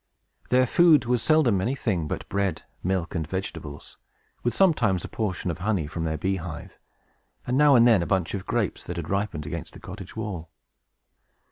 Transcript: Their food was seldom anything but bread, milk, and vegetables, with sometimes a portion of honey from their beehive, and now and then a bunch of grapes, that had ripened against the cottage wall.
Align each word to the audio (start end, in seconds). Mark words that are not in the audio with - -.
Their 0.49 0.65
food 0.65 1.05
was 1.05 1.21
seldom 1.21 1.61
anything 1.61 2.07
but 2.07 2.27
bread, 2.27 2.63
milk, 2.81 3.13
and 3.13 3.27
vegetables, 3.27 3.99
with 4.41 4.51
sometimes 4.51 5.05
a 5.05 5.07
portion 5.07 5.51
of 5.51 5.59
honey 5.59 5.85
from 5.85 6.05
their 6.05 6.17
beehive, 6.17 6.79
and 7.45 7.55
now 7.55 7.75
and 7.75 7.87
then 7.87 8.01
a 8.01 8.07
bunch 8.07 8.33
of 8.33 8.47
grapes, 8.47 8.83
that 8.85 8.97
had 8.97 9.11
ripened 9.11 9.45
against 9.45 9.73
the 9.73 9.79
cottage 9.79 10.15
wall. 10.15 10.49